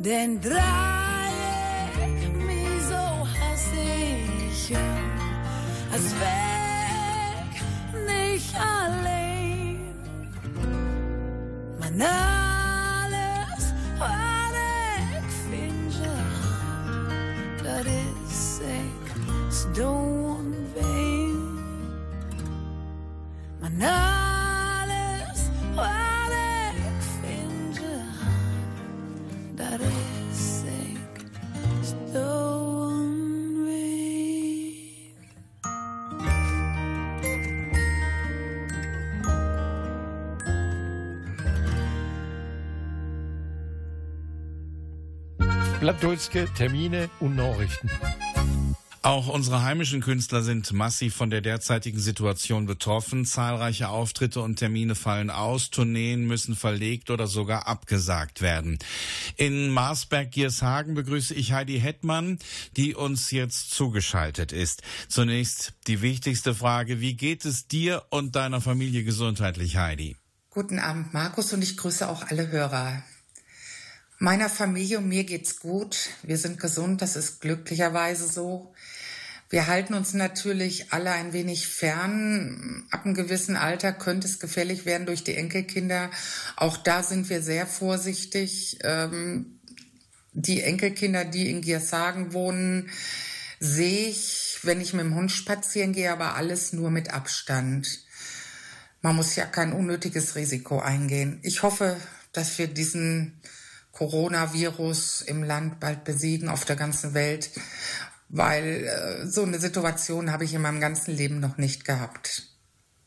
[0.00, 0.40] Den
[45.80, 47.88] Plattdeutsche Termine und Nachrichten.
[49.00, 53.24] Auch unsere heimischen Künstler sind massiv von der derzeitigen Situation betroffen.
[53.24, 58.78] Zahlreiche Auftritte und Termine fallen aus, Tourneen müssen verlegt oder sogar abgesagt werden.
[59.36, 62.38] In Marsberg-Giershagen begrüße ich Heidi Hettmann,
[62.76, 64.82] die uns jetzt zugeschaltet ist.
[65.08, 70.18] Zunächst die wichtigste Frage, wie geht es dir und deiner Familie gesundheitlich, Heidi?
[70.50, 73.02] Guten Abend, Markus, und ich grüße auch alle Hörer.
[74.22, 76.10] Meiner Familie und mir geht's gut.
[76.22, 78.74] Wir sind gesund, das ist glücklicherweise so.
[79.48, 82.84] Wir halten uns natürlich alle ein wenig fern.
[82.90, 86.10] Ab einem gewissen Alter könnte es gefährlich werden durch die Enkelkinder.
[86.56, 88.80] Auch da sind wir sehr vorsichtig.
[88.84, 89.58] Ähm,
[90.34, 92.90] die Enkelkinder, die in Giershagen wohnen,
[93.58, 98.04] sehe ich, wenn ich mit dem Hund spazieren gehe, aber alles nur mit Abstand.
[99.00, 101.38] Man muss ja kein unnötiges Risiko eingehen.
[101.42, 101.96] Ich hoffe,
[102.32, 103.39] dass wir diesen
[104.00, 107.50] Coronavirus im Land bald besiegen auf der ganzen Welt,
[108.30, 112.44] weil äh, so eine Situation habe ich in meinem ganzen Leben noch nicht gehabt.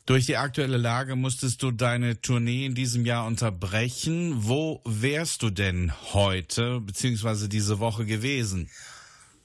[0.06, 4.36] Durch die aktuelle Lage musstest du deine Tournee in diesem Jahr unterbrechen.
[4.46, 7.48] Wo wärst du denn heute bzw.
[7.48, 8.70] diese Woche gewesen?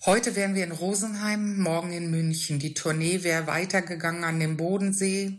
[0.05, 2.59] Heute wären wir in Rosenheim, morgen in München.
[2.59, 5.39] Die Tournee wäre weitergegangen an dem Bodensee.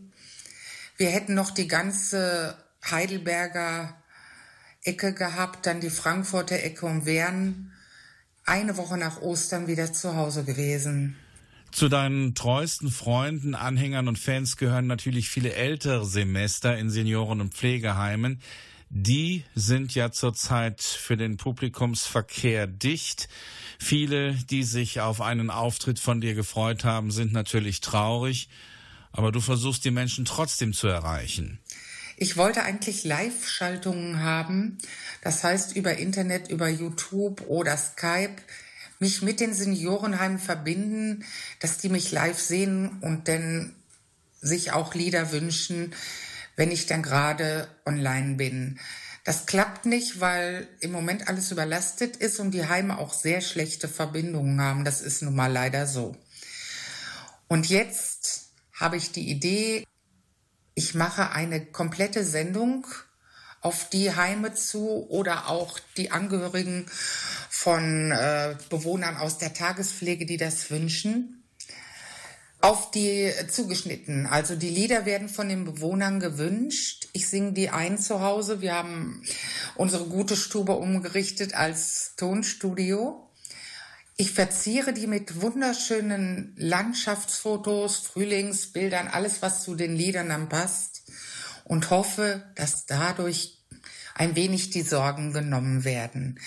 [0.98, 2.58] Wir hätten noch die ganze
[2.89, 3.98] Heidelberger
[4.84, 7.72] Ecke gehabt, dann die Frankfurter Ecke und wären
[8.46, 11.15] eine Woche nach Ostern wieder zu Hause gewesen.
[11.72, 17.54] Zu deinen treuesten Freunden, Anhängern und Fans gehören natürlich viele ältere Semester in Senioren- und
[17.54, 18.42] Pflegeheimen.
[18.89, 23.30] Die sind ja zurzeit für den Publikumsverkehr dicht.
[23.78, 28.50] Viele, die sich auf einen Auftritt von dir gefreut haben, sind natürlich traurig.
[29.12, 31.60] Aber du versuchst die Menschen trotzdem zu erreichen.
[32.21, 34.77] Ich wollte eigentlich Live-Schaltungen haben,
[35.21, 38.36] das heißt über Internet, über YouTube oder Skype,
[38.99, 41.23] mich mit den Seniorenheimen verbinden,
[41.62, 43.73] dass die mich live sehen und dann
[44.41, 45.95] sich auch Lieder wünschen,
[46.58, 48.82] wenn ich dann gerade online bin.
[49.23, 53.87] Das klappt nicht, weil im Moment alles überlastet ist und die Heime auch sehr schlechte
[53.87, 54.83] Verbindungen haben.
[54.83, 56.17] Das ist nun mal leider so.
[57.48, 59.85] Und jetzt habe ich die Idee,
[60.80, 62.88] ich mache eine komplette Sendung
[63.60, 66.86] auf die Heime zu oder auch die Angehörigen
[67.50, 71.44] von äh, Bewohnern aus der Tagespflege, die das wünschen,
[72.62, 74.25] auf die zugeschnitten.
[74.25, 77.10] Also die Lieder werden von den Bewohnern gewünscht.
[77.12, 78.62] Ich singe die ein zu Hause.
[78.62, 79.21] Wir haben
[79.75, 83.29] unsere gute Stube umgerichtet als Tonstudio.
[84.22, 91.04] Ich verziere die mit wunderschönen Landschaftsfotos, Frühlingsbildern, alles, was zu den Liedern dann passt
[91.63, 93.60] und hoffe, dass dadurch
[94.15, 96.38] ein wenig die Sorgen genommen werden.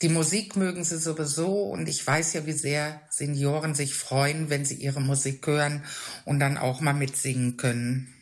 [0.00, 4.64] Die Musik mögen sie sowieso und ich weiß ja, wie sehr Senioren sich freuen, wenn
[4.64, 5.84] sie ihre Musik hören
[6.24, 8.14] und dann auch mal mitsingen können.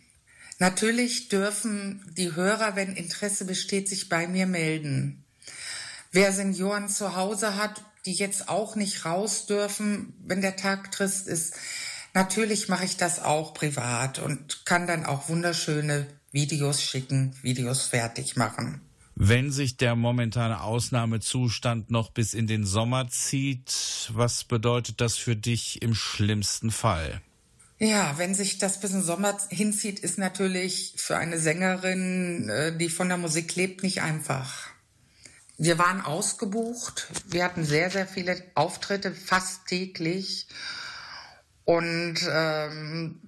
[0.59, 5.25] Natürlich dürfen die Hörer, wenn Interesse besteht, sich bei mir melden.
[6.11, 11.29] Wer Senioren zu Hause hat, die jetzt auch nicht raus dürfen, wenn der Tag trist
[11.29, 11.55] ist.
[12.15, 18.35] Natürlich mache ich das auch privat und kann dann auch wunderschöne Videos schicken, Videos fertig
[18.37, 18.81] machen.
[19.15, 25.37] Wenn sich der momentane Ausnahmezustand noch bis in den Sommer zieht, was bedeutet das für
[25.37, 27.21] dich im schlimmsten Fall?
[27.79, 32.75] Ja, wenn sich das bis in den Sommer hinzieht, ist natürlich für eine Sängerin, äh,
[32.75, 34.71] die von der Musik lebt, nicht einfach.
[35.61, 37.09] Wir waren ausgebucht.
[37.27, 40.47] Wir hatten sehr, sehr viele Auftritte, fast täglich.
[41.65, 43.21] Und ähm,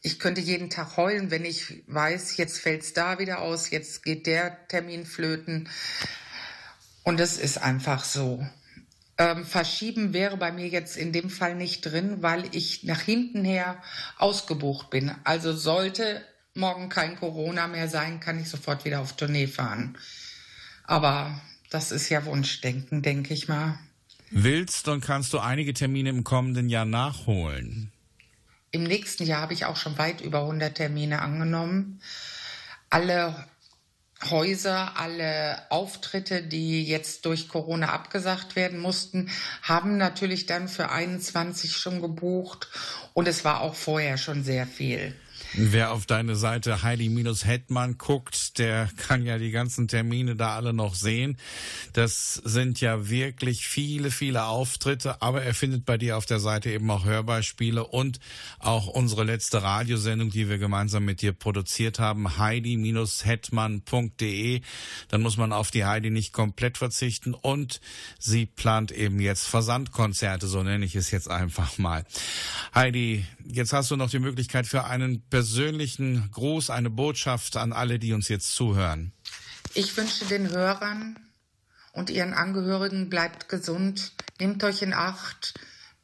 [0.00, 4.26] ich könnte jeden Tag heulen, wenn ich weiß, jetzt fällt's da wieder aus, jetzt geht
[4.26, 5.68] der Termin flöten.
[7.02, 8.44] Und es ist einfach so.
[9.18, 13.44] Ähm, verschieben wäre bei mir jetzt in dem Fall nicht drin, weil ich nach hinten
[13.44, 13.82] her
[14.16, 15.14] ausgebucht bin.
[15.24, 16.24] Also sollte
[16.54, 19.98] morgen kein Corona mehr sein, kann ich sofort wieder auf Tournee fahren.
[20.84, 21.38] Aber
[21.76, 23.78] das ist ja Wunschdenken, denke ich mal.
[24.30, 27.92] Willst und kannst du einige Termine im kommenden Jahr nachholen?
[28.70, 32.00] Im nächsten Jahr habe ich auch schon weit über 100 Termine angenommen.
[32.88, 33.46] Alle
[34.30, 39.28] Häuser, alle Auftritte, die jetzt durch Corona abgesagt werden mussten,
[39.60, 42.68] haben natürlich dann für 21 schon gebucht
[43.12, 45.14] und es war auch vorher schon sehr viel.
[45.58, 50.94] Wer auf deine Seite Heidi-Hetman guckt, der kann ja die ganzen Termine da alle noch
[50.94, 51.38] sehen.
[51.94, 56.68] Das sind ja wirklich viele, viele Auftritte, aber er findet bei dir auf der Seite
[56.68, 58.20] eben auch Hörbeispiele und
[58.58, 64.60] auch unsere letzte Radiosendung, die wir gemeinsam mit dir produziert haben, heidi-hetman.de.
[65.08, 67.80] Dann muss man auf die Heidi nicht komplett verzichten und
[68.18, 72.04] sie plant eben jetzt Versandkonzerte, so nenne ich es jetzt einfach mal.
[72.74, 75.45] Heidi, jetzt hast du noch die Möglichkeit für einen persönlichen
[76.32, 79.12] Gruß, eine Botschaft an alle, die uns jetzt zuhören?
[79.74, 81.16] Ich wünsche den Hörern
[81.92, 85.54] und ihren Angehörigen bleibt gesund, nehmt euch in Acht,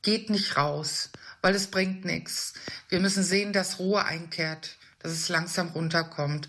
[0.03, 1.11] geht nicht raus,
[1.43, 2.55] weil es bringt nichts.
[2.88, 6.49] Wir müssen sehen, dass Ruhe einkehrt, dass es langsam runterkommt.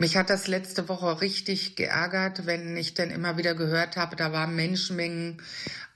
[0.00, 4.32] Mich hat das letzte Woche richtig geärgert, wenn ich dann immer wieder gehört habe, da
[4.32, 5.42] waren Menschenmengen.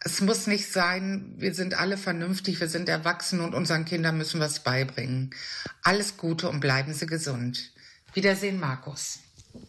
[0.00, 4.42] Es muss nicht sein, wir sind alle vernünftig, wir sind erwachsen und unseren Kindern müssen
[4.42, 5.30] es beibringen.
[5.82, 7.70] Alles Gute und bleiben Sie gesund.
[8.12, 9.20] Wiedersehen, Markus.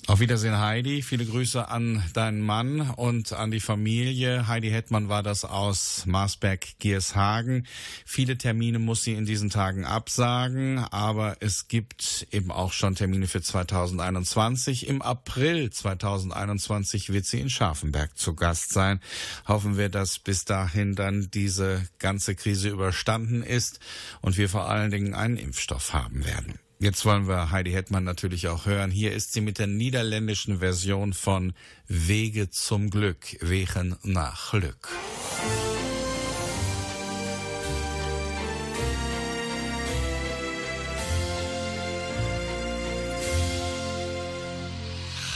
[0.06, 1.02] Auf Wiedersehen, Heidi.
[1.02, 4.48] Viele Grüße an deinen Mann und an die Familie.
[4.48, 7.66] Heidi Hetmann war das aus Marsberg-Giershagen.
[8.06, 13.28] Viele Termine muss sie in diesen Tagen absagen, aber es gibt eben auch schon Termine
[13.28, 14.88] für 2021.
[14.88, 19.00] Im April 2021 wird sie in Scharfenberg zu Gast sein.
[19.48, 23.80] Hoffen wir, dass bis dahin dann diese ganze Krise überstanden ist
[24.22, 26.60] und wir vor allen Dingen einen Impfstoff haben werden.
[26.84, 28.92] Jetzt wollen wir Heidi Hetmann natürlich auch hören.
[28.92, 31.54] Hier ist sie mit der niederländischen Version von
[31.88, 34.90] Wege zum Glück, Wegen nach Glück.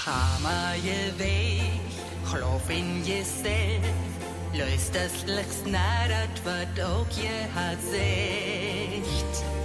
[0.04, 3.86] Ga maar je weg, geloof in jezelf.
[4.54, 9.57] Luister slechts naar dat wat ook je hart zegt.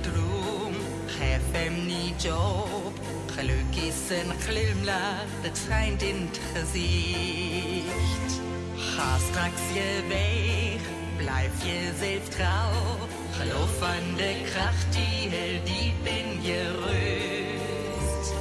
[0.00, 0.74] Droom,
[1.06, 2.92] geef hem niet op.
[3.34, 8.40] Geluk is een glimlach, dat schijnt in het gezicht.
[8.76, 10.82] Ga straks je weg,
[11.16, 13.08] blijf jezelf trouw.
[13.30, 18.32] Geloof aan de kracht die heel diep in je rust.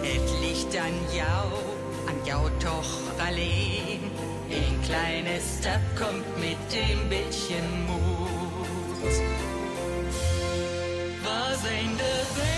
[0.00, 1.52] Het ligt aan jou,
[2.08, 4.00] aan jou toch alleen.
[4.48, 7.56] Een kleine stap komt met een beetje
[7.86, 9.53] moed.
[11.66, 12.53] ain't the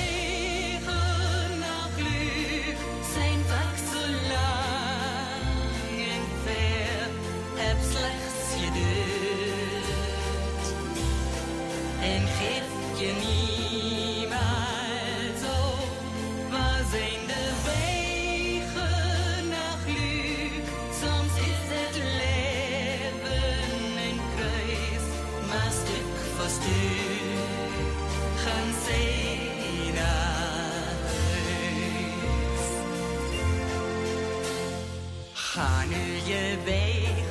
[36.26, 37.24] Ga nu je weg,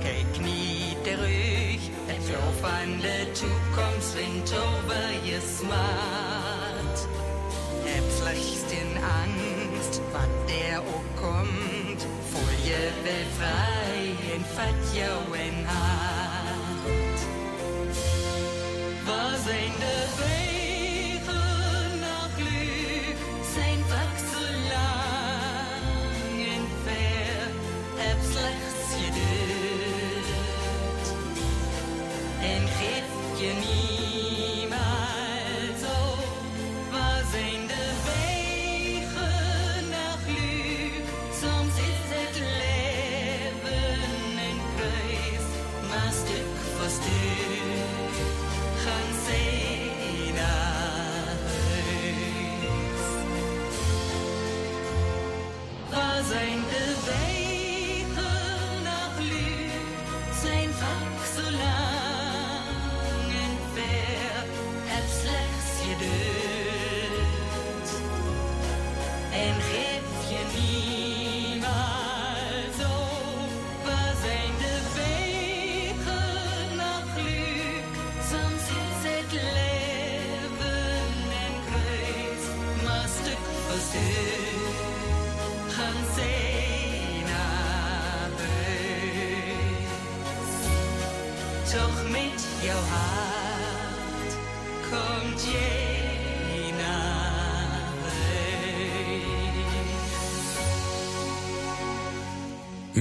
[0.00, 1.80] kijk niet terug.
[2.06, 7.06] Het geloof aan de toekomst wint over je smart.
[7.84, 12.06] Heb slechts in angst, wat er ook komt.
[12.30, 14.94] Voel je wel vrij en vat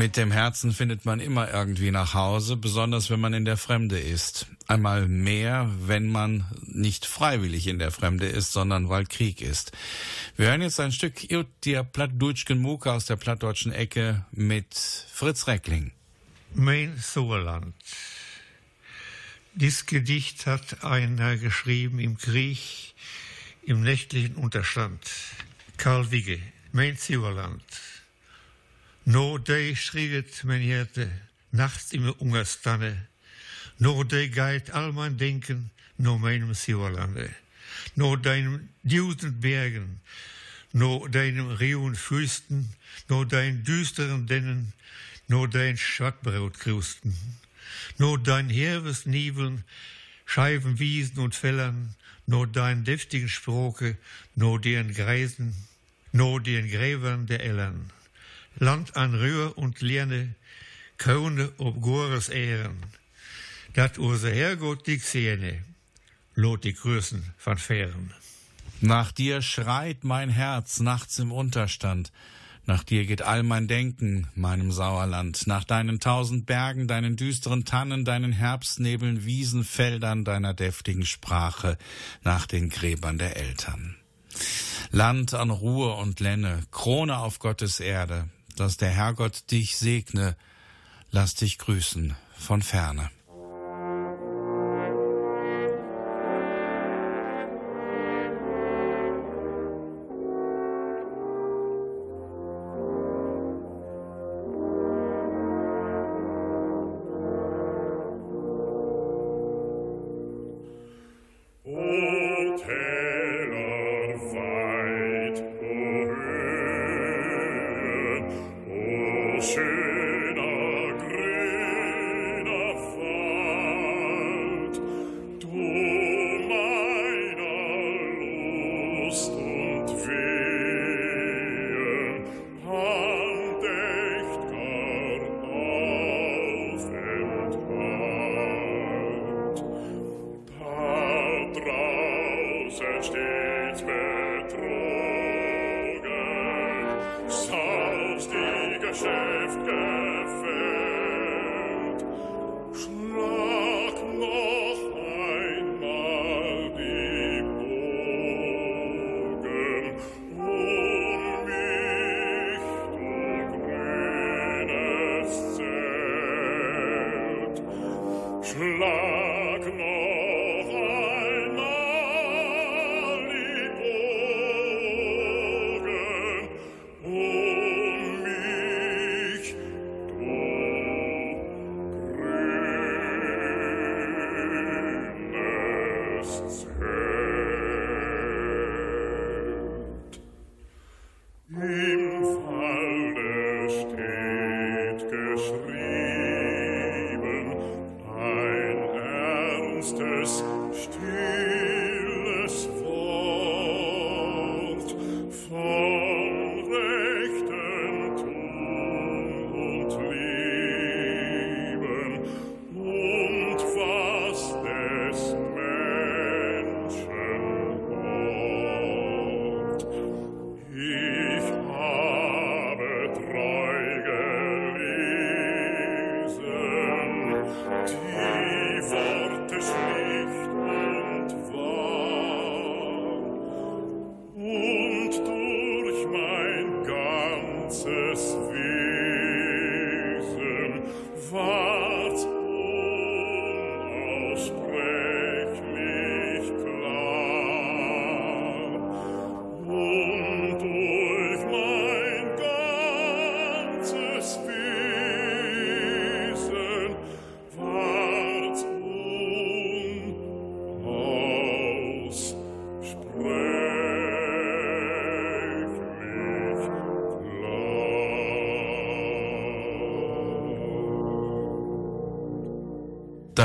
[0.01, 3.99] Mit dem Herzen findet man immer irgendwie nach Hause, besonders wenn man in der Fremde
[3.99, 4.47] ist.
[4.65, 9.73] Einmal mehr, wenn man nicht freiwillig in der Fremde ist, sondern weil Krieg ist.
[10.37, 11.21] Wir hören jetzt ein Stück
[11.65, 15.91] der Plattdeutschen Muke aus der plattdeutschen Ecke mit Fritz Reckling.
[16.55, 17.75] Mein Sauerland.
[19.53, 22.95] Dies Gedicht hat einer geschrieben im Krieg,
[23.61, 24.99] im nächtlichen Unterstand.
[25.77, 26.39] Karl Wigge,
[26.71, 27.61] mein Sauerland.
[29.05, 31.09] No dei schriet mein Herte,
[31.51, 33.07] nachts im Ungerstanne.
[33.79, 37.33] No dei geit all mein Denken, no meinem Sauerlande.
[37.95, 40.01] No deinem tausend Bergen,
[40.71, 42.69] no deinem riuen Fürsten,
[43.09, 44.73] no dein düsteren Dennen,
[45.27, 47.15] no dein Schwattbrautkrusten,
[47.97, 49.63] no dein herbes Nibeln,
[50.25, 51.95] Scheiben Wiesen und Fellern,
[52.27, 53.97] no dein deftigen Sproke,
[54.35, 55.55] no deren Greisen,
[56.11, 57.89] no den Gräbern der Ellern.
[58.57, 60.35] Land an Röhr und Lerne,
[60.97, 62.77] Krone ob Gores Ehren.
[63.73, 65.63] Dat unser Herrgott dich sehne,
[66.35, 68.13] lot die Größen von Fähren.
[68.81, 72.11] Nach dir schreit mein Herz nachts im Unterstand.
[72.65, 78.05] Nach dir geht all mein Denken, meinem Sauerland, nach deinen tausend Bergen, deinen düsteren Tannen,
[78.05, 81.77] deinen Herbstnebeln, Wiesen, Feldern, deiner deftigen Sprache,
[82.23, 83.95] nach den Gräbern der Eltern.
[84.91, 88.29] Land an Ruhe und Lenne, Krone auf Gottes Erde,
[88.59, 90.35] dass der Herrgott dich segne,
[91.11, 93.09] lass dich grüßen von ferne.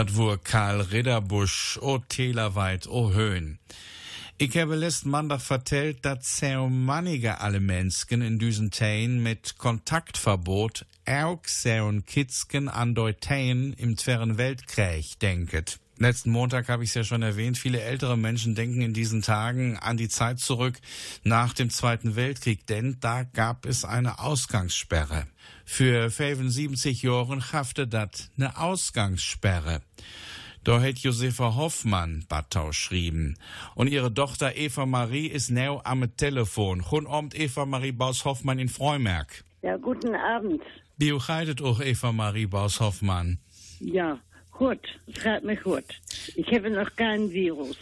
[0.06, 3.58] Dat wur Karl Ridderbusch, o Tälerweit, o Höhen.
[4.38, 10.86] Ich habe letzten Montag vertellt, dass sehr manige alle Menschen in diesen Tagen mit Kontaktverbot
[11.06, 15.80] auch sehr Kidsken an Deuteien im Zweiten Weltkrieg denket.
[15.98, 19.78] Letzten Montag habe ich es ja schon erwähnt, viele ältere Menschen denken in diesen Tagen
[19.78, 20.78] an die Zeit zurück
[21.24, 25.26] nach dem Zweiten Weltkrieg, denn da gab es eine Ausgangssperre.
[25.64, 29.80] Für 75 Jahre hafte dat eine Ausgangssperre.
[30.64, 33.38] Da hat Josefa Hoffmann Battau schrieben.
[33.74, 36.82] Und ihre Tochter Eva Marie ist now am Telefon.
[36.82, 39.44] Guten Abend, Eva Marie Baus Hoffmann in Freumerk.
[39.62, 40.60] Ja, guten Abend.
[41.00, 43.38] Heidet auch Eva Marie Baus Hoffmann?
[43.80, 44.18] Ja,
[44.58, 44.80] gut.
[45.06, 45.84] Es geht mir gut.
[46.34, 47.76] Ich habe noch keinen Virus.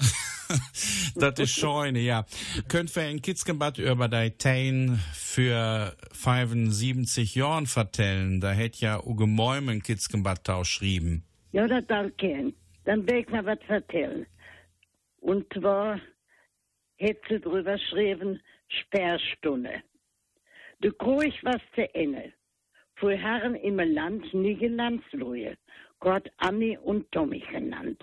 [1.17, 2.25] das ist schön, ja.
[2.69, 8.41] Könnt wir in Kitzkenbad über die Tein für 75 Jahren vertellen?
[8.41, 11.25] Da hätt ja Uge Mäum in Kitzkenbad geschrieben.
[11.53, 12.55] Ja, das gehen.
[12.85, 14.27] Dann will ich mal was erzählen.
[15.21, 16.01] Und zwar
[17.01, 19.83] hat sie drüber geschrieben, Sperrstunde.
[20.81, 22.33] Du kruig was zu Ende.
[22.97, 25.57] Für Herren im Land nie Landsluje,
[26.05, 27.99] Gott Anni und Tommy genannt.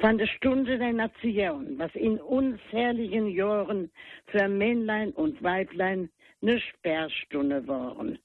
[0.00, 3.90] Von der Stunde der Nation, was in unzähligen Jahren
[4.28, 6.08] für Männlein und Weiblein
[6.40, 8.18] ne Sperrstunde waren.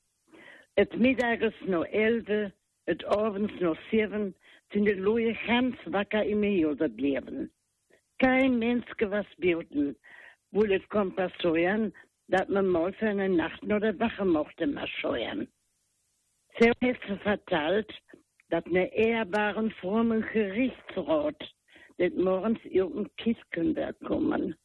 [0.77, 2.53] Et Mittages noch elfe,
[2.85, 4.33] et Abends noch sieben,
[4.71, 7.51] sind die Leute ganz wacker im Himmel geblieben.
[8.19, 9.97] Kein Mensch was bieten,
[10.51, 11.91] wohl es kommt passieren,
[12.29, 15.45] dass man mal für eine Nacht oder Wache mochte mal scheuern.
[16.57, 17.91] So hat sie verteilt,
[18.53, 21.43] dass eine ehrbaren, frommen Gerichtsrat
[21.97, 24.55] det morgens irgendein Kiskenberg kommen.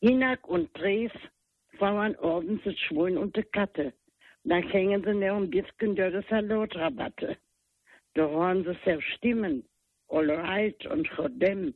[0.00, 1.12] Hinak und Dres
[1.78, 3.92] fahren abends das Schwulen und die Katte.
[4.42, 7.36] Dann hängen sie noch ein bisschen durch das Salotrabatte.
[8.14, 9.62] Da hören sie sehr Stimmen,
[10.08, 11.72] Allright und Chodem.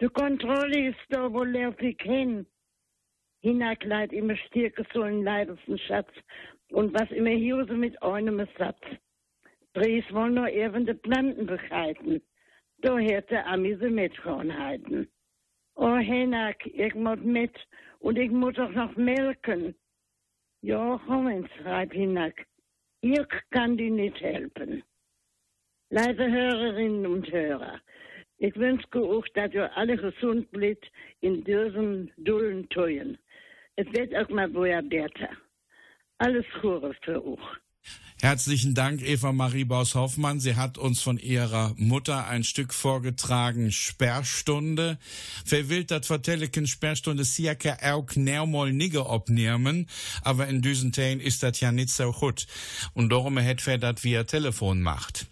[0.00, 2.46] Die Kontrolle ist da, wo lauf ich hin.
[3.42, 6.08] Hinak leiht immer stärker so einen leidesten Schatz
[6.70, 8.80] und was immer hier so mit einem Satz.
[9.76, 12.22] Dres wollen nur eben die Planten bereiten.
[12.78, 15.06] Da hätte Ami sie mitgehalten.
[15.74, 17.54] Oh, Hinak, ich muss mit
[17.98, 19.74] und ich muss auch noch melken.
[20.62, 22.46] Ja, komm ins Reib Hinak.
[23.02, 24.82] Ich kann dir nicht helfen.
[25.90, 27.78] Liebe Hörerinnen und Hörer,
[28.38, 33.18] ich wünsche auch, dass ihr alle gesund bleibt in diesen dullen Teuren.
[33.76, 35.28] Es wird auch mal wohl besser.
[36.16, 37.65] Alles Gute für euch.
[38.22, 40.40] Herzlichen Dank, Eva Marie Baus-Hoffmann.
[40.40, 44.98] Sie hat uns von ihrer Mutter ein Stück vorgetragen, Sperrstunde.
[45.46, 49.86] Wer will das vertellen, Sperrstunde circa auch neunmal nigge abnehmen,
[50.22, 52.46] aber in diesen Tagen ist das ja nicht so gut.
[52.94, 55.26] Und darum hätt wir das via Telefon macht.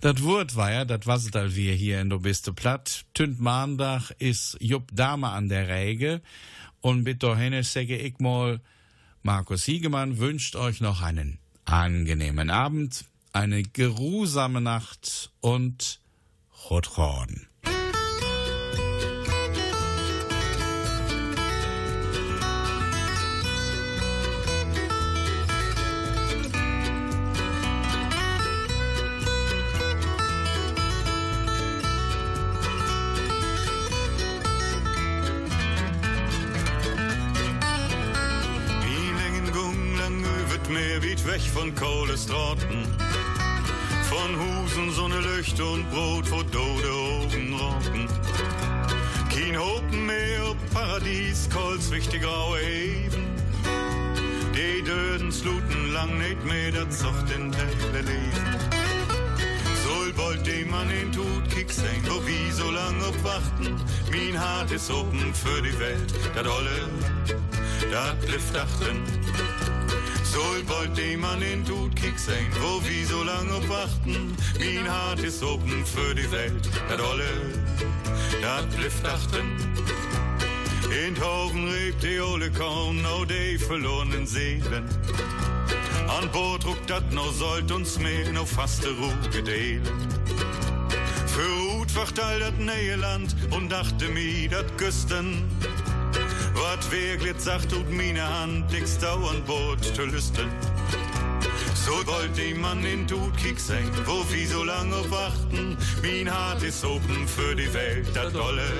[0.00, 3.04] Das Wort war ja, das was da wir hier in der Biste Platt.
[3.12, 6.22] Tünd Maandag ist Jupp Dame an der Rege.
[6.80, 8.62] Und mit dahin sage ich mal,
[9.22, 11.39] Markus Hiegemann wünscht euch noch einen
[11.70, 16.00] angenehmen Abend, eine geruhsame Nacht und
[16.68, 17.49] Rotron.
[41.30, 42.84] Weg von Kohlestraten.
[44.08, 48.08] Von Husen, Sonne, Licht und Brot, wo dode Augen roten.
[49.32, 53.26] Kein Hopen mehr, Paradies, kolzwichtig graue Eben.
[54.54, 58.46] Die Döden sluten lang nicht mehr, das Zocht in Teile lesen.
[59.84, 63.76] Soll bald dem Mann in Tod kick sein, wo wie so lang obwachten.
[64.10, 66.88] Mein Hart ist open für die Welt, dat Olle,
[67.92, 69.02] dat bliff dachten.
[70.32, 74.36] Soll bald dem Mann in Tod kick sein, wo wie so lang obwachten.
[74.58, 77.32] Mein Hart ist open für die Welt, dat Olle,
[78.40, 79.58] dat bliff dachten.
[81.06, 84.84] In Tauben rebt die Ole kaum no de verlorenen Seelen.
[86.08, 89.82] An Bord druckt dat no sollt uns mehr no faste Ruhe gedelen.
[91.26, 91.60] Für
[92.00, 95.44] wacht all dat Näheland und dachte mi dat Küsten.
[96.60, 100.48] Wat wirklich sagt, tut meine Hand, nix dauernd Boot zu lüsten.
[101.74, 105.78] So wollt die Mann in Tut kick sein, wo wie so lange warten.
[106.02, 108.70] Mein Hart ist open für die Welt, dat Dolle,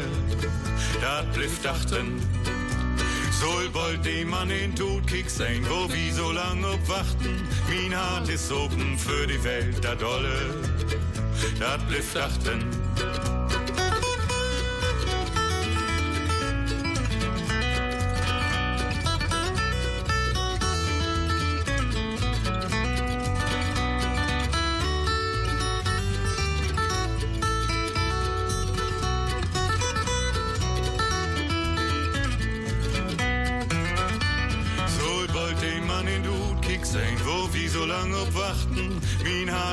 [1.00, 2.20] dat bliff dachten.
[3.40, 7.48] Soll wollt die Mann in Tut kick sein, wo wie so lange warten.
[7.70, 10.54] Mein Hart ist open für die Welt, dat Dolle,
[11.58, 12.66] dat bliff dachten.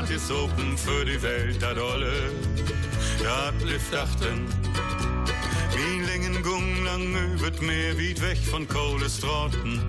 [0.08, 2.32] Hart ist open für die Welt, da dolle,
[3.22, 4.45] dat lift achten.
[5.76, 9.82] Mein Längen gung lang über Meer, weit weg von Kohlestraten.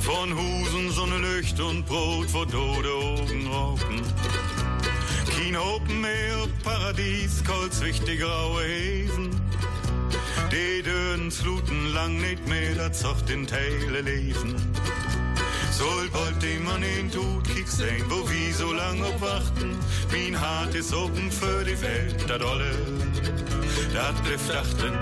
[0.00, 4.00] Von Husen, Sonne, Licht und Brot, wo dode Augen rauchen.
[5.36, 9.28] Kein Open Meer, Paradies, kolzwichtig graue Häfen.
[10.50, 14.56] Die Dönen sluten lang nicht mehr, dat zocht in Teile Leben.
[15.82, 19.76] Soll bald dem man ihn tut, kick sein, wo wie so lang obwachten.
[20.12, 22.70] Mein Hart ist open für die Welt, dat alle,
[23.92, 24.94] dat bleibt achten.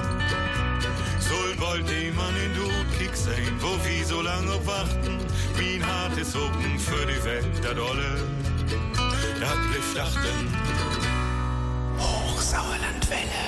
[1.28, 5.18] Soll bald dem man ihn tut, sein, wo wie so lang obwachten.
[5.59, 8.11] Mein Hart ist open für die Welt, dat alle,
[9.39, 10.39] dat bleibt achten.
[11.99, 13.39] Hochsauerlandwelle.